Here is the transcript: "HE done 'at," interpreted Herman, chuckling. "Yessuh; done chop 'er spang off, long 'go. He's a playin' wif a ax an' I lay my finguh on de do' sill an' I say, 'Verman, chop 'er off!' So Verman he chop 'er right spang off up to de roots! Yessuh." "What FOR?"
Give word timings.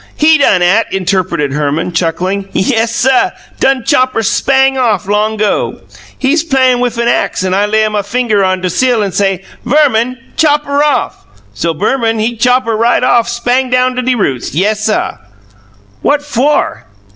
"HE 0.15 0.39
done 0.39 0.63
'at," 0.63 0.91
interpreted 0.91 1.53
Herman, 1.53 1.91
chuckling. 1.91 2.49
"Yessuh; 2.53 3.33
done 3.59 3.83
chop 3.85 4.15
'er 4.15 4.23
spang 4.23 4.75
off, 4.75 5.07
long 5.07 5.37
'go. 5.37 5.81
He's 6.17 6.41
a 6.41 6.47
playin' 6.47 6.79
wif 6.79 6.97
a 6.97 7.03
ax 7.07 7.43
an' 7.45 7.53
I 7.53 7.67
lay 7.67 7.87
my 7.87 8.01
finguh 8.01 8.43
on 8.43 8.61
de 8.61 8.61
do' 8.63 8.69
sill 8.69 9.03
an' 9.03 9.09
I 9.09 9.11
say, 9.11 9.43
'Verman, 9.63 10.17
chop 10.37 10.65
'er 10.67 10.83
off!' 10.83 11.25
So 11.53 11.73
Verman 11.75 12.17
he 12.17 12.35
chop 12.35 12.65
'er 12.67 12.75
right 12.75 12.99
spang 13.27 13.75
off 13.75 13.91
up 13.91 13.95
to 13.97 14.01
de 14.01 14.15
roots! 14.15 14.55
Yessuh." 14.55 15.19
"What 16.01 16.23
FOR?" 16.23 16.85